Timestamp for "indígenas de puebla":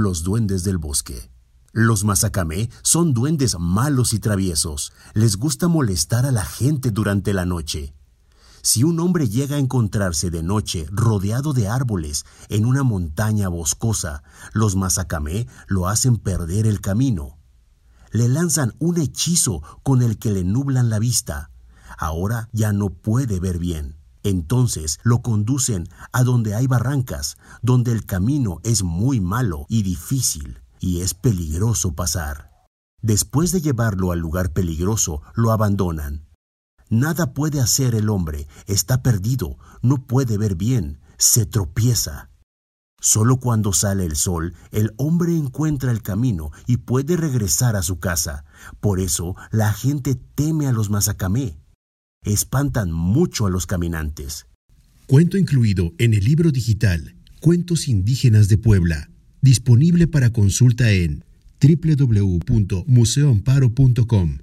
57.88-59.10